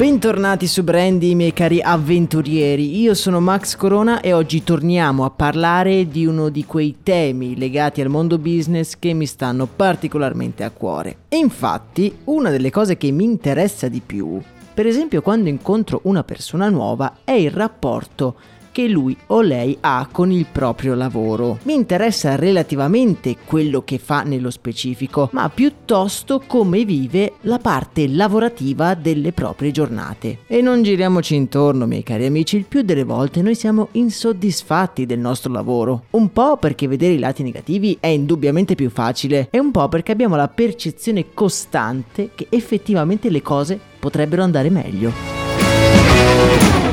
Bentornati 0.00 0.66
su 0.66 0.82
Brandy, 0.82 1.34
miei 1.34 1.52
cari 1.52 1.82
avventurieri. 1.82 2.98
Io 3.00 3.12
sono 3.12 3.38
Max 3.38 3.76
Corona 3.76 4.22
e 4.22 4.32
oggi 4.32 4.64
torniamo 4.64 5.26
a 5.26 5.30
parlare 5.30 6.08
di 6.08 6.24
uno 6.24 6.48
di 6.48 6.64
quei 6.64 7.00
temi 7.02 7.54
legati 7.54 8.00
al 8.00 8.08
mondo 8.08 8.38
business 8.38 8.96
che 8.98 9.12
mi 9.12 9.26
stanno 9.26 9.66
particolarmente 9.66 10.64
a 10.64 10.70
cuore. 10.70 11.24
E 11.28 11.36
infatti, 11.36 12.16
una 12.24 12.48
delle 12.48 12.70
cose 12.70 12.96
che 12.96 13.10
mi 13.10 13.24
interessa 13.24 13.88
di 13.88 14.00
più, 14.00 14.40
per 14.72 14.86
esempio 14.86 15.20
quando 15.20 15.50
incontro 15.50 16.00
una 16.04 16.24
persona 16.24 16.70
nuova, 16.70 17.18
è 17.22 17.32
il 17.32 17.50
rapporto 17.50 18.36
che 18.72 18.88
lui 18.88 19.16
o 19.28 19.40
lei 19.40 19.76
ha 19.80 20.08
con 20.10 20.30
il 20.30 20.46
proprio 20.50 20.94
lavoro. 20.94 21.58
Mi 21.64 21.74
interessa 21.74 22.36
relativamente 22.36 23.36
quello 23.44 23.82
che 23.82 23.98
fa 23.98 24.22
nello 24.22 24.50
specifico, 24.50 25.28
ma 25.32 25.48
piuttosto 25.48 26.42
come 26.46 26.84
vive 26.84 27.34
la 27.42 27.58
parte 27.58 28.08
lavorativa 28.08 28.94
delle 28.94 29.32
proprie 29.32 29.70
giornate. 29.70 30.38
E 30.46 30.60
non 30.60 30.82
giriamoci 30.82 31.34
intorno, 31.34 31.86
miei 31.86 32.02
cari 32.02 32.26
amici, 32.26 32.56
il 32.56 32.64
più 32.64 32.82
delle 32.82 33.04
volte 33.04 33.42
noi 33.42 33.54
siamo 33.54 33.88
insoddisfatti 33.92 35.06
del 35.06 35.18
nostro 35.18 35.52
lavoro. 35.52 36.04
Un 36.10 36.32
po' 36.32 36.56
perché 36.56 36.88
vedere 36.88 37.14
i 37.14 37.18
lati 37.18 37.42
negativi 37.42 37.96
è 38.00 38.08
indubbiamente 38.08 38.74
più 38.74 38.90
facile 38.90 39.48
e 39.50 39.58
un 39.58 39.70
po' 39.70 39.88
perché 39.88 40.12
abbiamo 40.12 40.36
la 40.36 40.48
percezione 40.48 41.26
costante 41.34 42.30
che 42.34 42.46
effettivamente 42.50 43.30
le 43.30 43.42
cose 43.42 43.78
potrebbero 43.98 44.42
andare 44.42 44.70
meglio. 44.70 46.89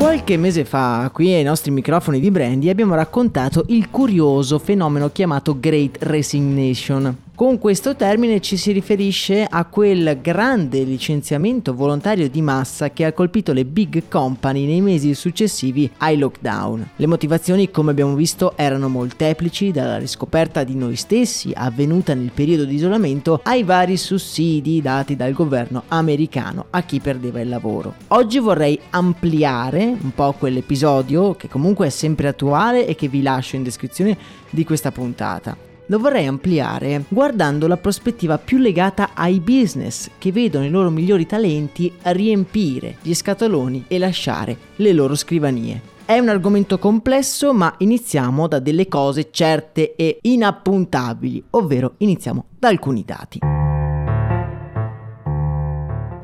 Qualche 0.00 0.38
mese 0.38 0.64
fa, 0.64 1.10
qui 1.12 1.30
ai 1.34 1.42
nostri 1.42 1.70
microfoni 1.70 2.20
di 2.20 2.30
Brandy, 2.30 2.70
abbiamo 2.70 2.94
raccontato 2.94 3.66
il 3.68 3.90
curioso 3.90 4.58
fenomeno 4.58 5.10
chiamato 5.10 5.60
Great 5.60 5.98
Resignation, 6.00 7.14
con 7.40 7.56
questo 7.56 7.96
termine 7.96 8.42
ci 8.42 8.58
si 8.58 8.70
riferisce 8.70 9.46
a 9.48 9.64
quel 9.64 10.18
grande 10.20 10.82
licenziamento 10.82 11.72
volontario 11.72 12.28
di 12.28 12.42
massa 12.42 12.90
che 12.90 13.06
ha 13.06 13.14
colpito 13.14 13.54
le 13.54 13.64
big 13.64 14.08
company 14.10 14.66
nei 14.66 14.82
mesi 14.82 15.14
successivi 15.14 15.90
ai 16.00 16.18
lockdown. 16.18 16.90
Le 16.96 17.06
motivazioni, 17.06 17.70
come 17.70 17.92
abbiamo 17.92 18.14
visto, 18.14 18.52
erano 18.58 18.90
molteplici, 18.90 19.70
dalla 19.70 19.96
riscoperta 19.96 20.64
di 20.64 20.74
noi 20.74 20.96
stessi 20.96 21.50
avvenuta 21.54 22.12
nel 22.12 22.30
periodo 22.30 22.66
di 22.66 22.74
isolamento 22.74 23.40
ai 23.44 23.62
vari 23.62 23.96
sussidi 23.96 24.82
dati 24.82 25.16
dal 25.16 25.32
governo 25.32 25.84
americano 25.88 26.66
a 26.68 26.82
chi 26.82 27.00
perdeva 27.00 27.40
il 27.40 27.48
lavoro. 27.48 27.94
Oggi 28.08 28.38
vorrei 28.38 28.78
ampliare 28.90 29.96
un 29.98 30.12
po' 30.14 30.34
quell'episodio 30.38 31.34
che 31.36 31.48
comunque 31.48 31.86
è 31.86 31.90
sempre 31.90 32.28
attuale 32.28 32.86
e 32.86 32.94
che 32.94 33.08
vi 33.08 33.22
lascio 33.22 33.56
in 33.56 33.62
descrizione 33.62 34.14
di 34.50 34.62
questa 34.62 34.92
puntata 34.92 35.68
lo 35.90 35.98
vorrei 35.98 36.26
ampliare 36.26 37.04
guardando 37.08 37.66
la 37.66 37.76
prospettiva 37.76 38.38
più 38.38 38.58
legata 38.58 39.10
ai 39.14 39.40
business 39.40 40.08
che 40.18 40.30
vedono 40.30 40.64
i 40.64 40.70
loro 40.70 40.88
migliori 40.88 41.26
talenti 41.26 41.92
riempire 42.02 42.96
gli 43.02 43.12
scatoloni 43.12 43.84
e 43.88 43.98
lasciare 43.98 44.56
le 44.76 44.92
loro 44.92 45.16
scrivanie. 45.16 45.98
È 46.04 46.18
un 46.18 46.28
argomento 46.28 46.78
complesso, 46.78 47.52
ma 47.52 47.74
iniziamo 47.78 48.48
da 48.48 48.58
delle 48.58 48.88
cose 48.88 49.28
certe 49.30 49.94
e 49.94 50.18
inappuntabili, 50.22 51.44
ovvero 51.50 51.94
iniziamo 51.98 52.46
da 52.58 52.68
alcuni 52.68 53.04
dati. 53.04 53.38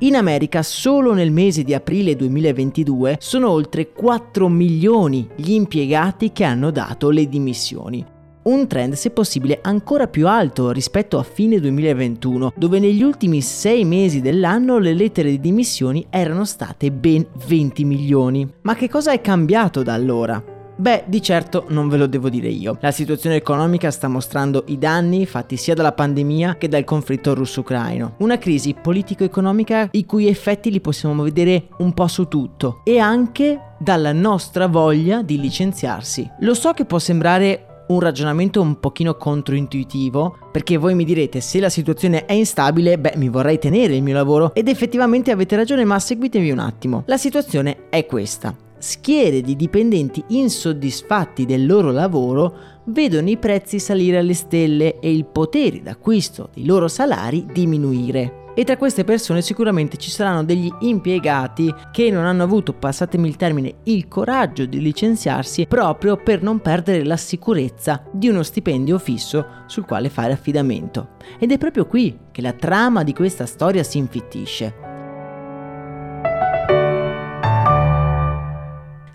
In 0.00 0.14
America 0.14 0.62
solo 0.62 1.12
nel 1.12 1.30
mese 1.30 1.62
di 1.62 1.72
aprile 1.72 2.14
2022 2.16 3.16
sono 3.20 3.50
oltre 3.50 3.92
4 3.92 4.48
milioni 4.48 5.28
gli 5.34 5.52
impiegati 5.52 6.32
che 6.32 6.44
hanno 6.44 6.70
dato 6.70 7.10
le 7.10 7.28
dimissioni 7.28 8.14
un 8.46 8.66
trend 8.66 8.94
se 8.94 9.10
possibile 9.10 9.60
ancora 9.62 10.06
più 10.06 10.26
alto 10.28 10.70
rispetto 10.70 11.18
a 11.18 11.22
fine 11.22 11.60
2021, 11.60 12.52
dove 12.56 12.78
negli 12.78 13.02
ultimi 13.02 13.40
sei 13.40 13.84
mesi 13.84 14.20
dell'anno 14.20 14.78
le 14.78 14.94
lettere 14.94 15.30
di 15.30 15.40
dimissioni 15.40 16.06
erano 16.10 16.44
state 16.44 16.90
ben 16.90 17.26
20 17.46 17.84
milioni. 17.84 18.48
Ma 18.62 18.74
che 18.74 18.88
cosa 18.88 19.12
è 19.12 19.20
cambiato 19.20 19.82
da 19.82 19.94
allora? 19.94 20.54
Beh, 20.78 21.04
di 21.06 21.22
certo 21.22 21.64
non 21.68 21.88
ve 21.88 21.96
lo 21.96 22.06
devo 22.06 22.28
dire 22.28 22.48
io. 22.48 22.76
La 22.82 22.90
situazione 22.90 23.36
economica 23.36 23.90
sta 23.90 24.08
mostrando 24.08 24.64
i 24.66 24.76
danni 24.76 25.24
fatti 25.24 25.56
sia 25.56 25.74
dalla 25.74 25.92
pandemia 25.92 26.56
che 26.58 26.68
dal 26.68 26.84
conflitto 26.84 27.32
russo-ucraino. 27.32 28.16
Una 28.18 28.36
crisi 28.36 28.74
politico-economica 28.74 29.88
i 29.92 30.04
cui 30.04 30.28
effetti 30.28 30.70
li 30.70 30.82
possiamo 30.82 31.22
vedere 31.22 31.68
un 31.78 31.94
po' 31.94 32.08
su 32.08 32.28
tutto 32.28 32.82
e 32.84 32.98
anche 32.98 33.58
dalla 33.78 34.12
nostra 34.12 34.66
voglia 34.66 35.22
di 35.22 35.40
licenziarsi. 35.40 36.30
Lo 36.40 36.52
so 36.52 36.72
che 36.72 36.84
può 36.84 36.98
sembrare 36.98 37.65
un 37.88 38.00
ragionamento 38.00 38.60
un 38.60 38.80
pochino 38.80 39.14
controintuitivo, 39.16 40.38
perché 40.50 40.76
voi 40.76 40.94
mi 40.94 41.04
direte 41.04 41.40
se 41.40 41.60
la 41.60 41.68
situazione 41.68 42.24
è 42.24 42.32
instabile, 42.32 42.98
beh 42.98 43.14
mi 43.16 43.28
vorrei 43.28 43.58
tenere 43.58 43.96
il 43.96 44.02
mio 44.02 44.14
lavoro 44.14 44.54
ed 44.54 44.68
effettivamente 44.68 45.30
avete 45.30 45.56
ragione, 45.56 45.84
ma 45.84 45.98
seguitemi 45.98 46.50
un 46.50 46.58
attimo. 46.58 47.02
La 47.06 47.16
situazione 47.16 47.88
è 47.90 48.06
questa. 48.06 48.54
Schiere 48.78 49.40
di 49.40 49.56
dipendenti 49.56 50.22
insoddisfatti 50.28 51.46
del 51.46 51.66
loro 51.66 51.90
lavoro 51.90 52.54
vedono 52.84 53.30
i 53.30 53.38
prezzi 53.38 53.78
salire 53.78 54.18
alle 54.18 54.34
stelle 54.34 55.00
e 55.00 55.10
il 55.10 55.24
potere 55.24 55.80
d'acquisto 55.82 56.50
dei 56.54 56.66
loro 56.66 56.86
salari 56.86 57.46
diminuire 57.50 58.44
e 58.58 58.64
tra 58.64 58.78
queste 58.78 59.04
persone 59.04 59.42
sicuramente 59.42 59.98
ci 59.98 60.10
saranno 60.10 60.42
degli 60.42 60.72
impiegati 60.80 61.72
che 61.92 62.10
non 62.10 62.24
hanno 62.24 62.42
avuto, 62.42 62.72
passatemi 62.72 63.28
il 63.28 63.36
termine, 63.36 63.74
il 63.82 64.08
coraggio 64.08 64.64
di 64.64 64.80
licenziarsi 64.80 65.66
proprio 65.66 66.16
per 66.16 66.42
non 66.42 66.60
perdere 66.60 67.04
la 67.04 67.18
sicurezza 67.18 68.02
di 68.10 68.28
uno 68.28 68.42
stipendio 68.42 68.98
fisso 68.98 69.46
sul 69.66 69.84
quale 69.84 70.08
fare 70.08 70.32
affidamento. 70.32 71.16
Ed 71.38 71.52
è 71.52 71.58
proprio 71.58 71.84
qui 71.84 72.18
che 72.32 72.40
la 72.40 72.52
trama 72.52 73.04
di 73.04 73.12
questa 73.12 73.44
storia 73.44 73.82
si 73.82 73.98
infittisce. 73.98 74.85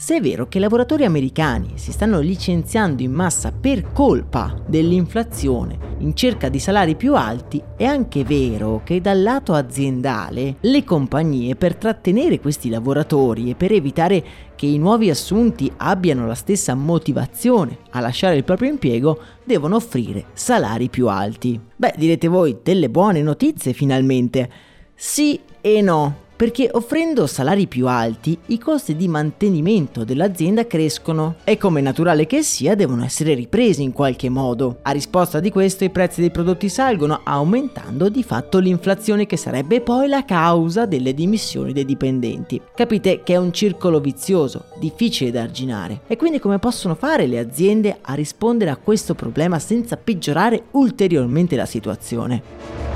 Se 0.02 0.16
è 0.16 0.20
vero 0.20 0.48
che 0.48 0.58
i 0.58 0.62
lavoratori 0.62 1.06
americani 1.06 1.74
si 1.76 1.92
stanno 1.92 2.22
licenziando 2.22 3.04
in 3.04 3.12
massa 3.12 3.52
per 3.52 3.92
colpa 3.92 4.60
dell'inflazione 4.66 5.78
in 6.00 6.16
cerca 6.16 6.50
di 6.50 6.58
salari 6.58 6.96
più 6.96 7.14
alti, 7.16 7.62
è 7.78 7.84
anche 7.84 8.24
vero 8.24 8.82
che 8.84 9.00
dal 9.00 9.22
lato 9.22 9.54
aziendale 9.54 10.56
le 10.62 10.84
compagnie 10.84 11.56
per 11.56 11.76
trattenere 11.76 12.40
questi 12.40 12.70
lavoratori 12.70 13.52
e 13.52 13.54
per 13.54 13.74
evitare 13.74 14.24
che 14.56 14.66
i 14.66 14.80
nuovi 14.80 15.12
assunti 15.12 15.72
abbiano 15.78 16.26
la 16.26 16.34
stessa 16.34 16.74
motivazione 16.74 17.78
a 17.92 18.00
lasciare 18.00 18.36
il 18.36 18.44
proprio 18.44 18.72
impiego, 18.72 19.20
devono 19.44 19.76
offrire 19.76 20.26
salari 20.34 20.90
più 20.90 21.10
alti. 21.10 21.60
Beh, 21.76 21.94
direte 21.96 22.28
voi, 22.28 22.58
delle 22.64 22.90
buone 22.90 23.22
notizie 23.22 23.74
finalmente. 23.74 24.50
Sì 24.96 25.40
e 25.62 25.82
no 25.84 26.30
perché 26.42 26.70
offrendo 26.72 27.28
salari 27.28 27.68
più 27.68 27.88
alti 27.88 28.36
i 28.48 28.58
costi 28.58 28.96
di 28.96 29.08
mantenimento 29.08 30.04
dell'azienda 30.04 30.66
crescono 30.66 31.36
e 31.44 31.56
come 31.56 31.82
naturale 31.82 32.26
che 32.26 32.42
sia 32.42 32.74
devono 32.74 33.04
essere 33.04 33.36
ripresi 33.36 33.84
in 33.84 33.92
qualche 33.92 34.28
modo. 34.28 34.80
A 34.82 34.90
risposta 34.90 35.40
di 35.40 35.52
questo 35.52 35.84
i 35.84 35.92
prezzi 35.92 36.20
dei 36.20 36.32
prodotti 36.32 36.68
salgono 36.68 37.22
aumentando 37.24 38.10
di 38.10 38.24
fatto 38.24 38.58
l'inflazione 38.58 39.28
che 39.28 39.38
sarebbe 39.38 39.82
poi 39.82 40.08
la 40.08 40.26
causa 40.26 40.88
delle 40.88 41.14
dimissioni 41.14 41.74
dei 41.74 41.86
dipendenti. 41.86 42.60
Capite 42.74 43.22
che 43.22 43.34
è 43.34 43.38
un 43.38 43.54
circolo 43.54 44.00
vizioso, 44.00 44.66
difficile 44.80 45.30
da 45.30 45.44
arginare 45.44 46.02
e 46.08 46.18
quindi 46.18 46.40
come 46.40 46.58
possono 46.58 46.96
fare 46.96 47.28
le 47.28 47.38
aziende 47.38 48.00
a 48.02 48.16
rispondere 48.16 48.72
a 48.72 48.78
questo 48.78 49.14
problema 49.14 49.60
senza 49.60 49.96
peggiorare 49.96 50.64
ulteriormente 50.72 51.56
la 51.56 51.68
situazione? 51.68 52.91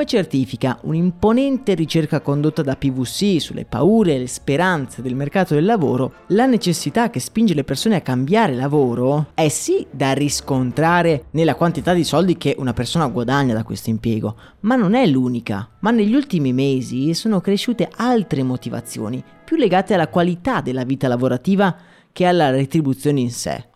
Come 0.00 0.06
certifica 0.06 0.78
un'imponente 0.84 1.74
ricerca 1.74 2.22
condotta 2.22 2.62
da 2.62 2.74
PVC 2.74 3.38
sulle 3.38 3.66
paure 3.66 4.14
e 4.14 4.18
le 4.20 4.28
speranze 4.28 5.02
del 5.02 5.14
mercato 5.14 5.52
del 5.52 5.66
lavoro, 5.66 6.24
la 6.28 6.46
necessità 6.46 7.10
che 7.10 7.20
spinge 7.20 7.52
le 7.52 7.64
persone 7.64 7.96
a 7.96 8.00
cambiare 8.00 8.54
lavoro 8.54 9.32
è 9.34 9.48
sì 9.48 9.86
da 9.90 10.12
riscontrare 10.12 11.24
nella 11.32 11.54
quantità 11.54 11.92
di 11.92 12.04
soldi 12.04 12.38
che 12.38 12.54
una 12.56 12.72
persona 12.72 13.08
guadagna 13.08 13.52
da 13.52 13.62
questo 13.62 13.90
impiego, 13.90 14.36
ma 14.60 14.74
non 14.74 14.94
è 14.94 15.04
l'unica. 15.06 15.68
Ma 15.80 15.90
negli 15.90 16.14
ultimi 16.14 16.54
mesi 16.54 17.12
sono 17.12 17.42
cresciute 17.42 17.90
altre 17.96 18.42
motivazioni, 18.42 19.22
più 19.44 19.56
legate 19.58 19.92
alla 19.92 20.08
qualità 20.08 20.62
della 20.62 20.84
vita 20.84 21.08
lavorativa 21.08 21.76
che 22.10 22.24
alla 22.24 22.48
retribuzione 22.48 23.20
in 23.20 23.30
sé. 23.30 23.69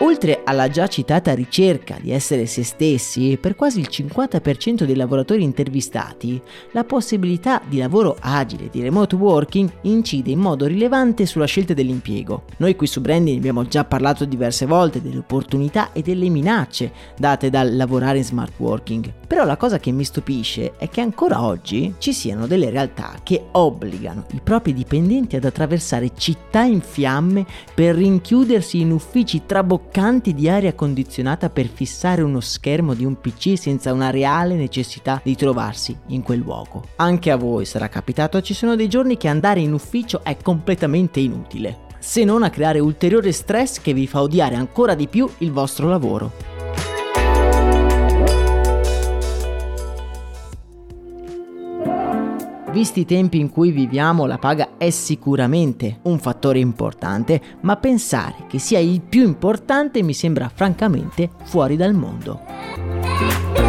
Oltre 0.00 0.42
alla 0.44 0.68
già 0.68 0.88
citata 0.88 1.32
ricerca 1.32 1.96
di 1.98 2.12
essere 2.12 2.44
se 2.44 2.62
stessi, 2.64 3.38
per 3.40 3.56
quasi 3.56 3.80
il 3.80 3.88
50% 3.90 4.84
dei 4.84 4.94
lavoratori 4.94 5.42
intervistati, 5.42 6.38
la 6.72 6.84
possibilità 6.84 7.62
di 7.66 7.78
lavoro 7.78 8.14
agile, 8.20 8.68
di 8.70 8.82
remote 8.82 9.16
working, 9.16 9.70
incide 9.82 10.30
in 10.30 10.38
modo 10.38 10.66
rilevante 10.66 11.24
sulla 11.24 11.46
scelta 11.46 11.72
dell'impiego. 11.72 12.42
Noi 12.58 12.76
qui 12.76 12.86
su 12.86 13.00
Branding 13.00 13.38
abbiamo 13.38 13.66
già 13.66 13.86
parlato 13.86 14.26
diverse 14.26 14.66
volte 14.66 15.00
delle 15.00 15.16
opportunità 15.16 15.90
e 15.94 16.02
delle 16.02 16.28
minacce 16.28 16.92
date 17.16 17.48
dal 17.48 17.74
lavorare 17.74 18.18
in 18.18 18.24
smart 18.24 18.52
working. 18.58 19.10
Però 19.26 19.46
la 19.46 19.56
cosa 19.56 19.78
che 19.78 19.92
mi 19.92 20.04
stupisce 20.04 20.74
è 20.76 20.90
che 20.90 21.00
ancora 21.00 21.42
oggi 21.42 21.94
ci 21.96 22.12
siano 22.12 22.46
delle 22.46 22.68
realtà 22.68 23.14
che 23.22 23.46
obbligano 23.52 24.26
i 24.32 24.40
propri 24.44 24.74
dipendenti 24.74 25.36
ad 25.36 25.44
attraversare 25.44 26.10
città 26.14 26.62
in 26.62 26.82
fiamme 26.82 27.46
per 27.74 27.94
rinchiudersi 27.94 28.80
in 28.80 28.92
uffici 28.92 29.42
traboccati 29.46 29.84
toccanti 29.86 30.34
di 30.34 30.48
aria 30.48 30.74
condizionata 30.74 31.48
per 31.48 31.68
fissare 31.68 32.20
uno 32.20 32.40
schermo 32.40 32.92
di 32.92 33.04
un 33.04 33.18
PC 33.20 33.56
senza 33.56 33.92
una 33.92 34.10
reale 34.10 34.56
necessità 34.56 35.20
di 35.22 35.36
trovarsi 35.36 35.96
in 36.08 36.22
quel 36.22 36.40
luogo. 36.40 36.82
Anche 36.96 37.30
a 37.30 37.36
voi 37.36 37.64
sarà 37.64 37.88
capitato, 37.88 38.42
ci 38.42 38.52
sono 38.52 38.74
dei 38.74 38.88
giorni 38.88 39.16
che 39.16 39.28
andare 39.28 39.60
in 39.60 39.72
ufficio 39.72 40.22
è 40.22 40.36
completamente 40.36 41.20
inutile, 41.20 41.78
se 41.98 42.24
non 42.24 42.42
a 42.42 42.50
creare 42.50 42.80
ulteriore 42.80 43.32
stress 43.32 43.80
che 43.80 43.94
vi 43.94 44.06
fa 44.06 44.22
odiare 44.22 44.56
ancora 44.56 44.94
di 44.94 45.06
più 45.06 45.30
il 45.38 45.52
vostro 45.52 45.88
lavoro. 45.88 46.55
Visti 52.76 53.00
i 53.00 53.04
tempi 53.06 53.40
in 53.40 53.48
cui 53.48 53.70
viviamo, 53.70 54.26
la 54.26 54.36
paga 54.36 54.72
è 54.76 54.90
sicuramente 54.90 56.00
un 56.02 56.18
fattore 56.18 56.58
importante, 56.58 57.40
ma 57.62 57.78
pensare 57.78 58.44
che 58.46 58.58
sia 58.58 58.78
il 58.78 59.00
più 59.00 59.22
importante 59.22 60.02
mi 60.02 60.12
sembra 60.12 60.50
francamente 60.54 61.30
fuori 61.44 61.76
dal 61.76 61.94
mondo. 61.94 63.65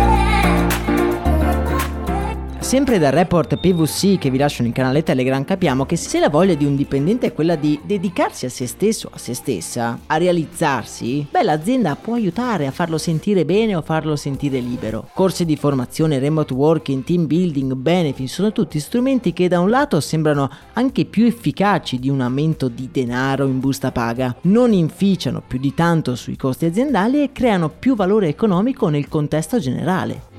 Sempre 2.67 2.99
dal 2.99 3.13
report 3.13 3.55
PVC 3.55 4.17
che 4.17 4.29
vi 4.29 4.37
lascio 4.37 4.61
nel 4.61 4.73
canale 4.73 5.01
Telegram 5.01 5.41
capiamo 5.45 5.85
che 5.85 5.95
se 5.95 6.19
la 6.19 6.27
voglia 6.27 6.53
di 6.53 6.65
un 6.65 6.75
dipendente 6.75 7.27
è 7.27 7.33
quella 7.33 7.55
di 7.55 7.79
dedicarsi 7.81 8.45
a 8.45 8.49
se 8.49 8.67
stesso, 8.67 9.09
a 9.09 9.17
se 9.17 9.33
stessa, 9.33 9.97
a 10.05 10.17
realizzarsi, 10.17 11.25
beh 11.31 11.43
l'azienda 11.43 11.95
può 11.95 12.15
aiutare 12.15 12.67
a 12.67 12.71
farlo 12.71 12.97
sentire 12.97 13.45
bene 13.45 13.73
o 13.73 13.81
farlo 13.81 14.17
sentire 14.17 14.59
libero. 14.59 15.07
Corsi 15.13 15.45
di 15.45 15.55
formazione, 15.55 16.19
remote 16.19 16.53
working, 16.53 17.05
team 17.05 17.25
building, 17.25 17.71
benefit 17.73 18.27
sono 18.27 18.51
tutti 18.51 18.81
strumenti 18.81 19.31
che 19.31 19.47
da 19.47 19.61
un 19.61 19.69
lato 19.69 20.01
sembrano 20.01 20.49
anche 20.73 21.05
più 21.05 21.25
efficaci 21.25 21.99
di 21.99 22.09
un 22.09 22.19
aumento 22.19 22.67
di 22.67 22.89
denaro 22.91 23.45
in 23.45 23.61
busta 23.61 23.93
paga, 23.93 24.35
non 24.41 24.73
inficiano 24.73 25.41
più 25.41 25.57
di 25.57 25.73
tanto 25.73 26.15
sui 26.15 26.35
costi 26.35 26.65
aziendali 26.65 27.23
e 27.23 27.31
creano 27.31 27.69
più 27.69 27.95
valore 27.95 28.27
economico 28.27 28.89
nel 28.89 29.07
contesto 29.07 29.57
generale. 29.57 30.35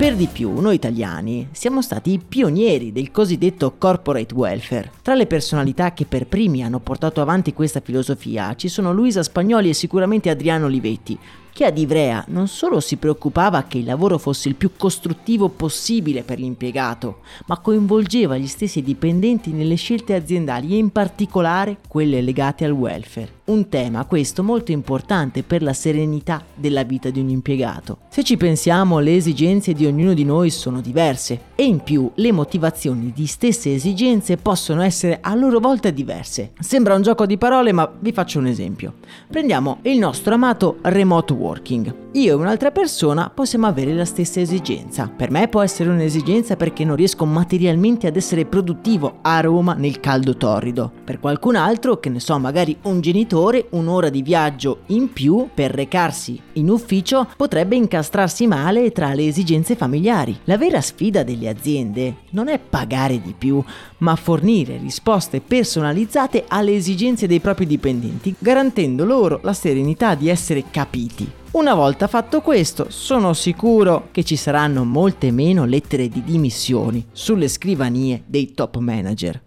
Per 0.00 0.16
di 0.16 0.28
più, 0.32 0.60
noi 0.60 0.76
italiani 0.76 1.48
siamo 1.52 1.82
stati 1.82 2.12
i 2.12 2.22
pionieri 2.26 2.90
del 2.90 3.10
cosiddetto 3.10 3.74
corporate 3.76 4.32
welfare. 4.32 4.92
Tra 5.02 5.14
le 5.14 5.26
personalità 5.26 5.92
che 5.92 6.06
per 6.06 6.26
primi 6.26 6.64
hanno 6.64 6.80
portato 6.80 7.20
avanti 7.20 7.52
questa 7.52 7.80
filosofia 7.80 8.54
ci 8.56 8.68
sono 8.68 8.94
Luisa 8.94 9.22
Spagnoli 9.22 9.68
e 9.68 9.74
sicuramente 9.74 10.30
Adriano 10.30 10.64
Olivetti, 10.64 11.18
che 11.52 11.64
ad 11.64 11.78
Ivrea 11.78 12.24
non 12.28 12.48
solo 12.48 12.80
si 12.80 12.96
preoccupava 12.96 13.64
che 13.64 13.78
il 13.78 13.84
lavoro 13.84 14.18
fosse 14.18 14.48
il 14.48 14.54
più 14.54 14.72
costruttivo 14.76 15.48
possibile 15.48 16.22
per 16.22 16.38
l'impiegato, 16.38 17.20
ma 17.46 17.58
coinvolgeva 17.58 18.36
gli 18.36 18.46
stessi 18.46 18.82
dipendenti 18.82 19.52
nelle 19.52 19.74
scelte 19.74 20.14
aziendali 20.14 20.74
e 20.74 20.78
in 20.78 20.90
particolare 20.90 21.78
quelle 21.88 22.20
legate 22.20 22.64
al 22.64 22.72
welfare. 22.72 23.38
Un 23.50 23.68
tema 23.68 24.04
questo 24.04 24.44
molto 24.44 24.70
importante 24.70 25.42
per 25.42 25.62
la 25.62 25.72
serenità 25.72 26.44
della 26.54 26.84
vita 26.84 27.10
di 27.10 27.18
un 27.18 27.30
impiegato. 27.30 27.98
Se 28.08 28.22
ci 28.22 28.36
pensiamo, 28.36 29.00
le 29.00 29.16
esigenze 29.16 29.72
di 29.72 29.86
ognuno 29.86 30.14
di 30.14 30.24
noi 30.24 30.50
sono 30.50 30.80
diverse 30.80 31.40
e 31.56 31.64
in 31.64 31.80
più 31.80 32.10
le 32.14 32.30
motivazioni 32.30 33.12
di 33.12 33.26
stesse 33.26 33.74
esigenze 33.74 34.36
possono 34.36 34.82
essere 34.82 35.18
a 35.20 35.34
loro 35.34 35.58
volta 35.58 35.90
diverse. 35.90 36.52
Sembra 36.60 36.94
un 36.94 37.02
gioco 37.02 37.26
di 37.26 37.38
parole, 37.38 37.72
ma 37.72 37.90
vi 37.98 38.12
faccio 38.12 38.38
un 38.38 38.46
esempio. 38.46 38.94
Prendiamo 39.28 39.78
il 39.82 39.98
nostro 39.98 40.34
amato 40.34 40.78
remote 40.82 41.32
working. 41.40 42.08
Io 42.12 42.32
e 42.32 42.34
un'altra 42.34 42.70
persona 42.70 43.30
possiamo 43.30 43.66
avere 43.66 43.94
la 43.94 44.04
stessa 44.04 44.40
esigenza. 44.40 45.08
Per 45.14 45.30
me 45.30 45.48
può 45.48 45.62
essere 45.62 45.90
un'esigenza 45.90 46.56
perché 46.56 46.84
non 46.84 46.96
riesco 46.96 47.24
materialmente 47.24 48.06
ad 48.06 48.16
essere 48.16 48.46
produttivo 48.46 49.18
a 49.22 49.40
Roma 49.40 49.74
nel 49.74 50.00
caldo 50.00 50.36
torrido. 50.36 50.90
Per 51.04 51.20
qualcun 51.20 51.56
altro, 51.56 51.98
che 51.98 52.08
ne 52.08 52.20
so, 52.20 52.38
magari 52.38 52.76
un 52.82 53.00
genitore 53.00 53.38
ore, 53.40 53.66
un'ora 53.70 54.10
di 54.10 54.22
viaggio 54.22 54.80
in 54.86 55.12
più 55.12 55.48
per 55.52 55.72
recarsi 55.72 56.40
in 56.54 56.68
ufficio 56.68 57.28
potrebbe 57.36 57.76
incastrarsi 57.76 58.46
male 58.46 58.92
tra 58.92 59.14
le 59.14 59.26
esigenze 59.26 59.74
familiari. 59.74 60.38
La 60.44 60.56
vera 60.56 60.80
sfida 60.80 61.22
delle 61.22 61.48
aziende 61.48 62.16
non 62.30 62.48
è 62.48 62.58
pagare 62.58 63.20
di 63.20 63.34
più, 63.36 63.62
ma 63.98 64.14
fornire 64.16 64.78
risposte 64.78 65.40
personalizzate 65.40 66.44
alle 66.48 66.74
esigenze 66.74 67.26
dei 67.26 67.40
propri 67.40 67.66
dipendenti, 67.66 68.34
garantendo 68.38 69.04
loro 69.04 69.40
la 69.42 69.52
serenità 69.52 70.14
di 70.14 70.28
essere 70.28 70.64
capiti. 70.70 71.29
Una 71.52 71.74
volta 71.74 72.06
fatto 72.06 72.42
questo, 72.42 72.90
sono 72.90 73.32
sicuro 73.32 74.10
che 74.12 74.22
ci 74.22 74.36
saranno 74.36 74.84
molte 74.84 75.32
meno 75.32 75.64
lettere 75.64 76.08
di 76.08 76.22
dimissioni 76.22 77.04
sulle 77.10 77.48
scrivanie 77.48 78.22
dei 78.24 78.54
top 78.54 78.76
manager. 78.76 79.42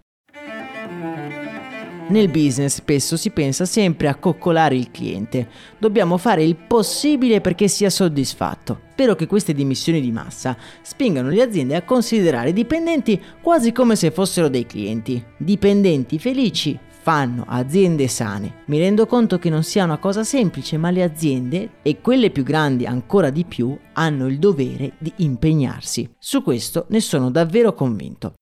Nel 2.06 2.28
business 2.28 2.74
spesso 2.74 3.16
si 3.16 3.30
pensa 3.30 3.64
sempre 3.64 4.08
a 4.08 4.16
coccolare 4.16 4.76
il 4.76 4.90
cliente. 4.90 5.48
Dobbiamo 5.78 6.18
fare 6.18 6.44
il 6.44 6.56
possibile 6.56 7.40
perché 7.40 7.68
sia 7.68 7.88
soddisfatto. 7.88 8.80
Spero 8.92 9.14
che 9.14 9.26
queste 9.26 9.54
dimissioni 9.54 10.02
di 10.02 10.12
massa 10.12 10.54
spingano 10.82 11.30
le 11.30 11.40
aziende 11.40 11.74
a 11.74 11.82
considerare 11.82 12.50
i 12.50 12.52
dipendenti 12.52 13.18
quasi 13.40 13.72
come 13.72 13.96
se 13.96 14.10
fossero 14.10 14.50
dei 14.50 14.66
clienti. 14.66 15.24
Dipendenti 15.38 16.18
felici 16.18 16.78
fanno 17.04 17.44
aziende 17.46 18.08
sane. 18.08 18.62
Mi 18.68 18.78
rendo 18.78 19.04
conto 19.04 19.38
che 19.38 19.50
non 19.50 19.62
sia 19.62 19.84
una 19.84 19.98
cosa 19.98 20.24
semplice, 20.24 20.78
ma 20.78 20.90
le 20.90 21.02
aziende, 21.02 21.72
e 21.82 22.00
quelle 22.00 22.30
più 22.30 22.42
grandi 22.42 22.86
ancora 22.86 23.28
di 23.28 23.44
più, 23.44 23.76
hanno 23.92 24.26
il 24.26 24.38
dovere 24.38 24.92
di 24.96 25.12
impegnarsi. 25.16 26.14
Su 26.18 26.42
questo 26.42 26.86
ne 26.88 27.00
sono 27.00 27.30
davvero 27.30 27.74
convinto. 27.74 28.32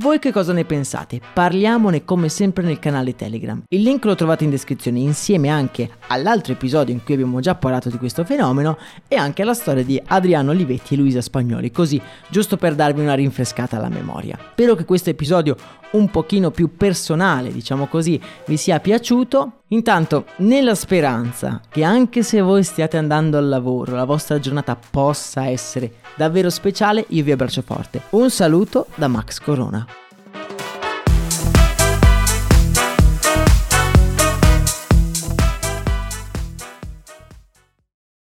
Voi 0.00 0.18
che 0.18 0.32
cosa 0.32 0.54
ne 0.54 0.64
pensate? 0.64 1.20
Parliamone 1.34 2.06
come 2.06 2.30
sempre 2.30 2.62
nel 2.62 2.78
canale 2.78 3.14
Telegram. 3.14 3.62
Il 3.68 3.82
link 3.82 4.02
lo 4.06 4.14
trovate 4.14 4.44
in 4.44 4.50
descrizione 4.50 4.98
insieme 4.98 5.48
anche 5.48 5.90
all'altro 6.06 6.54
episodio 6.54 6.94
in 6.94 7.04
cui 7.04 7.12
abbiamo 7.12 7.40
già 7.40 7.54
parlato 7.54 7.90
di 7.90 7.98
questo 7.98 8.24
fenomeno 8.24 8.78
e 9.06 9.16
anche 9.16 9.42
alla 9.42 9.52
storia 9.52 9.84
di 9.84 10.00
Adriano 10.02 10.52
Olivetti 10.52 10.94
e 10.94 10.96
Luisa 10.96 11.20
Spagnoli, 11.20 11.70
così 11.70 12.00
giusto 12.30 12.56
per 12.56 12.74
darvi 12.74 13.02
una 13.02 13.12
rinfrescata 13.12 13.76
alla 13.76 13.90
memoria. 13.90 14.38
Spero 14.52 14.74
che 14.74 14.86
questo 14.86 15.10
episodio 15.10 15.54
un 15.90 16.10
pochino 16.10 16.50
più 16.50 16.74
personale, 16.78 17.52
diciamo 17.52 17.86
così, 17.86 18.18
vi 18.46 18.56
sia 18.56 18.80
piaciuto. 18.80 19.59
Intanto, 19.72 20.24
nella 20.38 20.74
speranza 20.74 21.60
che 21.68 21.84
anche 21.84 22.24
se 22.24 22.40
voi 22.40 22.64
stiate 22.64 22.96
andando 22.96 23.38
al 23.38 23.48
lavoro, 23.48 23.94
la 23.94 24.04
vostra 24.04 24.40
giornata 24.40 24.76
possa 24.76 25.46
essere 25.46 25.92
davvero 26.16 26.50
speciale, 26.50 27.04
io 27.10 27.22
vi 27.22 27.30
abbraccio 27.30 27.62
forte. 27.62 28.02
Un 28.10 28.30
saluto 28.30 28.86
da 28.96 29.06
Max 29.06 29.38
Corona. 29.38 29.86